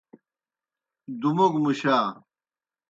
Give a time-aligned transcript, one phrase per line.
[1.19, 1.97] دُوموگوْ مُشا۔